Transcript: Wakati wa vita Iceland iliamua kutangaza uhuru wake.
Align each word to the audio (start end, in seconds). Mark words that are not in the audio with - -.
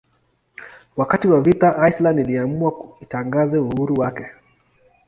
Wakati 0.97 1.27
wa 1.27 1.41
vita 1.41 1.87
Iceland 1.89 2.19
iliamua 2.19 2.71
kutangaza 2.71 3.61
uhuru 3.61 3.95
wake. 3.99 4.25